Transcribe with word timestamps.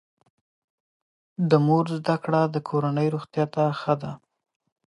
د 1.49 1.51
مور 1.65 1.85
زده 1.97 2.15
کړه 2.23 2.41
د 2.53 2.55
کورنۍ 2.69 3.07
روغتیا 3.15 3.45
ته 3.53 3.63
ښه 3.79 3.93
ده. 4.01 4.11